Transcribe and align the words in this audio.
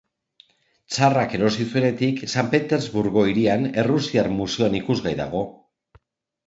Tsarrak 0.93 1.35
erosi 1.39 1.67
zuenetik 1.73 2.23
San 2.37 2.49
Petersburgo 2.55 3.27
hirian 3.33 3.69
Errusiar 3.83 4.35
Museoan 4.41 4.81
ikusgai 4.85 5.19
dago. 5.25 5.45